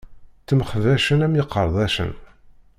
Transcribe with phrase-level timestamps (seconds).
[0.41, 2.11] Ttemxebbacen am iqerdacen.